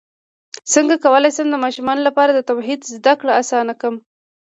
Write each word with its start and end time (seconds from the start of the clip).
څنګه 0.73 0.95
کولی 1.05 1.31
شم 1.35 1.47
د 1.51 1.55
ماشومانو 1.63 2.01
لپاره 2.07 2.31
د 2.33 2.39
توحید 2.49 2.79
زدکړه 2.93 3.31
اسانه 3.41 3.73
کړم 3.79 3.95